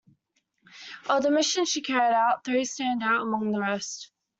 [1.11, 4.11] Of the missions she carried out, three stand out among the rest.